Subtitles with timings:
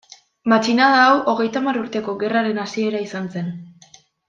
[0.53, 3.55] Matxinada hau Hogeita Hamar Urteko Gerraren hasiera izan zen.